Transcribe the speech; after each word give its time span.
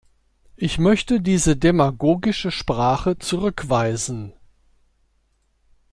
Ich 0.55 0.79
möchte 0.79 1.21
diese 1.21 1.55
demagogische 1.57 2.49
Sprache 2.49 3.19
zurückweisen. 3.19 4.33